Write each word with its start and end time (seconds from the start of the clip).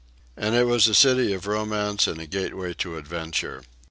And 0.35 0.55
it 0.55 0.63
was 0.63 0.87
a 0.87 0.95
city 0.95 1.31
of 1.31 1.45
romance 1.45 2.07
and 2.07 2.19
a 2.19 2.25
gateway 2.25 2.73
to 2.73 2.97
adventure. 2.97 3.61